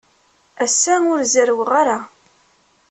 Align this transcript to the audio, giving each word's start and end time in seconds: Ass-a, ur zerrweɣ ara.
Ass-a, 0.63 0.95
ur 1.11 1.21
zerrweɣ 1.33 1.71
ara. 1.81 1.97